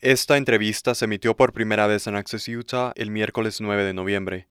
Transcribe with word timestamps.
Esta 0.00 0.36
entrevista 0.36 0.94
se 0.94 1.06
emitió 1.06 1.34
por 1.34 1.52
primera 1.52 1.88
vez 1.88 2.06
en 2.06 2.14
Access 2.14 2.46
Utah 2.46 2.92
el 2.94 3.10
miércoles 3.10 3.60
9 3.60 3.82
de 3.82 3.94
noviembre. 3.94 4.46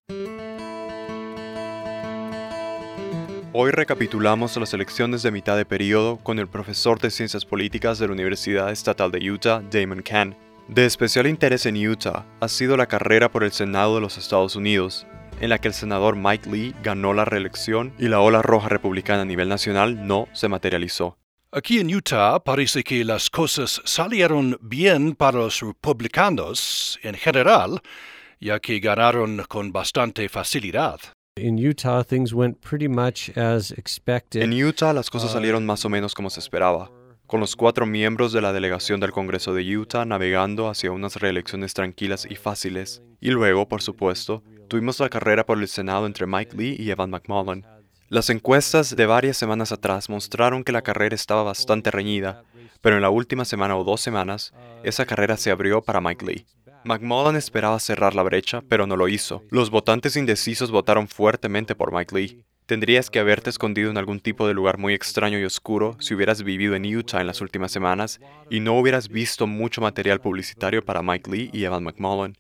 Hoy 3.54 3.72
recapitulamos 3.72 4.58
las 4.58 4.74
elecciones 4.74 5.24
de 5.24 5.32
mitad 5.32 5.56
de 5.56 5.64
periodo 5.64 6.18
con 6.18 6.40
el 6.40 6.50
profesor 6.50 7.00
de 7.00 7.12
Ciencias 7.12 7.46
Políticas 7.46 7.98
de 7.98 8.08
la 8.08 8.14
Universidad 8.14 8.74
Estatal 8.74 9.10
de 9.10 9.32
Utah, 9.32 9.64
Damon 9.72 10.02
Kahn. 10.02 10.36
De 10.68 10.86
especial 10.86 11.28
interés 11.28 11.66
en 11.66 11.78
Utah 11.78 12.26
ha 12.42 12.48
sido 12.50 12.76
la 12.76 12.88
carrera 12.88 13.32
por 13.32 13.46
el 13.46 13.54
Senado 13.54 13.96
de 13.96 14.02
los 14.02 14.18
Estados 14.18 14.58
Unidos, 14.58 15.08
en 15.40 15.48
la 15.48 15.60
que 15.60 15.70
el 15.70 15.74
senador 15.74 16.18
Mike 16.18 16.50
Lee 16.50 16.76
ganó 16.84 17.14
la 17.14 17.24
reelección 17.24 17.94
y 17.98 18.10
la 18.10 18.20
ola 18.20 18.42
roja 18.42 18.68
republicana 18.68 19.22
a 19.22 19.26
nivel 19.26 19.48
nacional 19.48 20.08
no 20.08 20.28
se 20.34 20.50
materializó. 20.50 21.18
Aquí 21.58 21.80
en 21.80 21.92
Utah 21.92 22.38
parece 22.38 22.84
que 22.84 23.04
las 23.04 23.32
cosas 23.32 23.82
salieron 23.84 24.60
bien 24.62 25.16
para 25.16 25.40
los 25.40 25.62
republicanos 25.62 27.00
en 27.02 27.16
general, 27.16 27.82
ya 28.40 28.60
que 28.60 28.80
ganaron 28.80 29.44
con 29.50 29.72
bastante 29.72 30.30
facilidad. 30.30 31.00
In 31.36 31.58
Utah, 31.58 32.04
things 32.04 32.32
went 32.32 32.60
pretty 32.60 32.88
much 32.88 33.36
as 33.36 33.72
expected. 33.72 34.44
En 34.44 34.54
Utah 34.54 34.94
las 34.94 35.10
cosas 35.10 35.32
salieron 35.32 35.66
más 35.66 35.84
o 35.84 35.90
menos 35.90 36.14
como 36.14 36.30
se 36.30 36.42
esperaba, 36.42 36.92
con 37.26 37.40
los 37.40 37.56
cuatro 37.56 37.88
miembros 37.88 38.34
de 38.34 38.42
la 38.42 38.54
delegación 38.54 39.00
del 39.00 39.12
Congreso 39.12 39.56
de 39.56 39.64
Utah 39.78 40.06
navegando 40.06 40.70
hacia 40.70 40.92
unas 40.92 41.16
reelecciones 41.16 41.74
tranquilas 41.74 42.28
y 42.30 42.36
fáciles. 42.36 43.02
Y 43.20 43.32
luego, 43.32 43.68
por 43.68 43.82
supuesto, 43.82 44.44
tuvimos 44.68 45.00
la 45.00 45.10
carrera 45.10 45.44
por 45.44 45.58
el 45.58 45.68
Senado 45.68 46.06
entre 46.06 46.28
Mike 46.28 46.56
Lee 46.56 46.76
y 46.78 46.92
Evan 46.92 47.10
McMullen. 47.10 47.66
Las 48.10 48.30
encuestas 48.30 48.96
de 48.96 49.06
varias 49.06 49.36
semanas 49.36 49.74
atrás 49.74 50.10
mostraron 50.10 50.64
que 50.64 50.72
la 50.72 50.82
carrera 50.82 51.14
estaba 51.14 51.44
bastante 51.44 51.92
reñida, 51.92 52.44
pero 52.80 52.96
en 52.96 53.02
la 53.02 53.10
última 53.10 53.44
semana 53.44 53.76
o 53.76 53.84
dos 53.84 54.00
semanas, 54.00 54.54
esa 54.84 55.06
carrera 55.06 55.36
se 55.36 55.52
abrió 55.52 55.82
para 55.82 56.00
Mike 56.00 56.26
Lee. 56.26 56.46
McMullen 56.86 57.36
esperaba 57.36 57.78
cerrar 57.80 58.16
la 58.16 58.24
brecha, 58.24 58.64
pero 58.70 58.88
no 58.88 58.96
lo 58.96 59.10
hizo. 59.10 59.44
Los 59.50 59.70
votantes 59.70 60.16
indecisos 60.16 60.72
votaron 60.72 61.10
fuertemente 61.10 61.76
por 61.76 61.94
Mike 61.94 62.16
Lee. 62.16 62.46
Tendrías 62.66 63.10
que 63.10 63.20
haberte 63.20 63.50
escondido 63.50 63.92
en 63.92 63.98
algún 63.98 64.22
tipo 64.22 64.48
de 64.48 64.54
lugar 64.54 64.78
muy 64.78 64.94
extraño 64.94 65.38
y 65.38 65.44
oscuro 65.44 65.98
si 66.00 66.14
hubieras 66.14 66.44
vivido 66.44 66.76
en 66.76 66.86
Utah 66.86 67.20
en 67.20 67.28
las 67.28 67.42
últimas 67.42 67.74
semanas 67.74 68.22
y 68.50 68.62
no 68.62 68.80
hubieras 68.80 69.10
visto 69.10 69.48
mucho 69.48 69.82
material 69.82 70.22
publicitario 70.22 70.84
para 70.84 71.02
Mike 71.02 71.30
Lee 71.30 71.50
y 71.52 71.66
Evan 71.66 71.84
McMullen. 71.84 72.38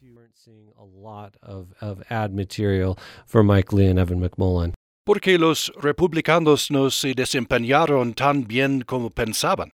Porque 5.07 5.37
los 5.37 5.71
republicanos 5.81 6.69
no 6.69 6.89
se 6.89 7.13
desempeñaron 7.13 8.13
tan 8.13 8.45
bien 8.45 8.81
como 8.81 9.09
pensaban. 9.09 9.71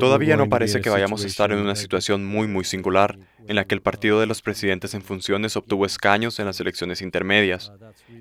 Todavía 0.00 0.36
no 0.36 0.48
parece 0.48 0.80
que 0.80 0.90
vayamos 0.90 1.22
a 1.22 1.28
estar 1.28 1.52
en 1.52 1.60
una 1.60 1.76
situación 1.76 2.24
muy 2.24 2.48
muy 2.48 2.64
singular 2.64 3.16
en 3.46 3.54
la 3.54 3.64
que 3.64 3.76
el 3.76 3.80
partido 3.80 4.18
de 4.18 4.26
los 4.26 4.42
presidentes 4.42 4.92
en 4.94 5.02
funciones 5.02 5.56
obtuvo 5.56 5.86
escaños 5.86 6.40
en 6.40 6.46
las 6.46 6.58
elecciones 6.58 7.00
intermedias. 7.00 7.72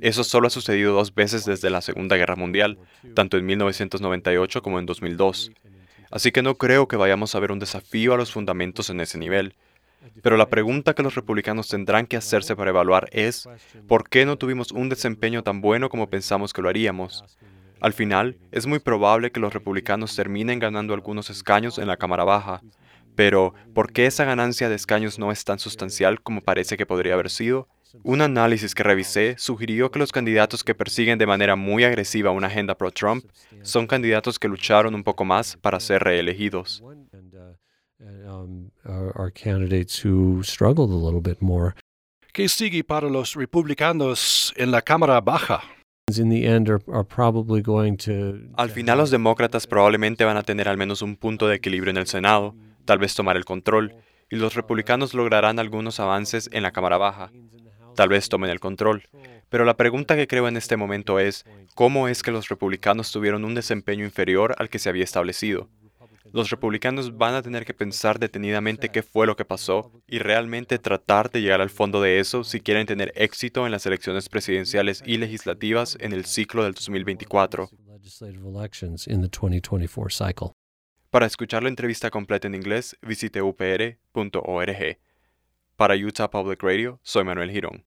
Eso 0.02 0.24
solo 0.24 0.46
ha 0.46 0.52
sucedido 0.52 0.94
dos 0.94 1.16
veces 1.16 1.46
desde 1.46 1.72
la 1.72 1.82
Segunda 1.82 2.16
Guerra 2.16 2.36
Mundial, 2.36 2.78
tanto 3.16 3.38
en 3.38 3.48
1998 3.48 4.62
como 4.62 4.78
en 4.78 4.86
2002. 4.86 5.52
Así 6.12 6.32
que 6.32 6.44
no 6.44 6.60
creo 6.60 6.88
que 6.88 6.96
vayamos 6.96 7.34
a 7.34 7.40
ver 7.40 7.52
un 7.52 7.58
desafío 7.58 8.14
a 8.14 8.18
los 8.18 8.32
fundamentos 8.32 8.92
en 8.92 9.00
ese 9.02 9.18
nivel. 9.18 9.56
Pero 10.22 10.38
la 10.38 10.50
pregunta 10.50 10.94
que 10.94 11.04
los 11.04 11.16
republicanos 11.16 11.68
tendrán 11.68 12.06
que 12.06 12.18
hacerse 12.18 12.56
para 12.56 12.70
evaluar 12.70 13.08
es, 13.12 13.48
¿por 13.88 14.10
qué 14.10 14.26
no 14.26 14.38
tuvimos 14.38 14.72
un 14.72 14.90
desempeño 14.90 15.44
tan 15.44 15.62
bueno 15.62 15.90
como 15.90 16.10
pensamos 16.10 16.54
que 16.54 16.62
lo 16.62 16.70
haríamos? 16.70 17.24
Al 17.80 17.94
final, 17.94 18.38
es 18.52 18.66
muy 18.66 18.80
probable 18.80 19.32
que 19.32 19.40
los 19.40 19.54
republicanos 19.54 20.16
terminen 20.16 20.60
ganando 20.60 20.94
algunos 20.94 21.30
escaños 21.30 21.78
en 21.78 21.88
la 21.88 21.98
Cámara 21.98 22.24
Baja, 22.24 22.62
pero 23.16 23.54
¿por 23.74 23.92
qué 23.92 24.06
esa 24.06 24.26
ganancia 24.26 24.70
de 24.70 24.76
escaños 24.76 25.20
no 25.20 25.32
es 25.32 25.44
tan 25.44 25.60
sustancial 25.60 26.22
como 26.22 26.42
parece 26.42 26.78
que 26.78 26.86
podría 26.86 27.14
haber 27.14 27.30
sido? 27.30 27.68
Un 28.02 28.22
análisis 28.22 28.74
que 28.74 28.82
revisé 28.82 29.36
sugirió 29.38 29.92
que 29.92 30.00
los 30.00 30.12
candidatos 30.12 30.64
que 30.64 30.74
persiguen 30.74 31.20
de 31.20 31.28
manera 31.28 31.56
muy 31.56 31.84
agresiva 31.84 32.32
una 32.32 32.48
agenda 32.48 32.76
pro-Trump 32.76 33.24
son 33.62 33.86
candidatos 33.86 34.40
que 34.40 34.48
lucharon 34.48 34.96
un 34.96 35.04
poco 35.04 35.26
más 35.26 35.58
para 35.58 35.80
ser 35.80 36.04
reelegidos. 36.04 36.84
¿Qué 42.32 42.50
sigue 42.50 42.84
para 42.84 43.10
los 43.10 43.36
republicanos 43.36 44.54
en 44.58 44.72
la 44.72 44.82
Cámara 44.82 45.22
Baja? 45.22 45.62
Al 48.56 48.70
final 48.72 48.98
los 48.98 49.12
demócratas 49.12 49.68
probablemente 49.68 50.26
van 50.26 50.38
a 50.38 50.44
tener 50.44 50.68
al 50.68 50.78
menos 50.78 51.02
un 51.02 51.16
punto 51.16 51.48
de 51.48 51.56
equilibrio 51.56 51.92
en 51.92 51.98
el 51.98 52.08
Senado, 52.08 52.56
tal 52.86 53.00
vez 53.00 53.16
tomar 53.16 53.38
el 53.38 53.46
control, 53.46 53.96
y 54.30 54.36
los 54.36 54.56
republicanos 54.56 55.14
lograrán 55.14 55.60
algunos 55.60 56.00
avances 56.00 56.50
en 56.52 56.64
la 56.64 56.72
Cámara 56.72 56.98
Baja, 56.98 57.32
tal 57.96 58.10
vez 58.10 58.28
tomen 58.30 58.50
el 58.50 58.60
control. 58.60 59.04
Pero 59.50 59.64
la 59.64 59.78
pregunta 59.78 60.16
que 60.16 60.28
creo 60.28 60.48
en 60.48 60.58
este 60.58 60.76
momento 60.76 61.20
es, 61.20 61.46
¿cómo 61.76 62.08
es 62.08 62.24
que 62.24 62.32
los 62.32 62.50
republicanos 62.50 63.12
tuvieron 63.12 63.46
un 63.46 63.54
desempeño 63.54 64.04
inferior 64.04 64.56
al 64.58 64.70
que 64.70 64.80
se 64.80 64.90
había 64.90 65.04
establecido? 65.04 65.70
Los 66.32 66.50
republicanos 66.50 67.18
van 67.18 67.36
a 67.36 67.42
tener 67.42 67.66
que 67.66 67.74
pensar 67.74 68.20
detenidamente 68.20 68.90
qué 68.90 69.04
fue 69.04 69.28
lo 69.28 69.36
que 69.36 69.46
pasó 69.46 69.92
y 70.08 70.20
realmente 70.20 70.80
tratar 70.80 71.30
de 71.32 71.42
llegar 71.42 71.62
al 71.62 71.70
fondo 71.70 72.02
de 72.02 72.20
eso 72.20 72.44
si 72.44 72.62
quieren 72.62 72.88
tener 72.88 73.12
éxito 73.16 73.66
en 73.66 73.72
las 73.72 73.86
elecciones 73.86 74.30
presidenciales 74.30 75.04
y 75.06 75.18
legislativas 75.18 75.98
en 76.00 76.14
el 76.14 76.26
ciclo 76.26 76.64
del 76.64 76.74
2024. 76.74 77.70
Para 81.10 81.26
escuchar 81.26 81.64
la 81.64 81.70
entrevista 81.70 82.10
completa 82.10 82.48
en 82.48 82.56
inglés, 82.56 82.98
visite 83.02 83.42
upr.org. 83.42 84.98
Para 85.76 85.96
Utah 85.96 86.30
Public 86.30 86.62
Radio, 86.64 87.00
soy 87.04 87.24
Manuel 87.24 87.52
Girón. 87.52 87.82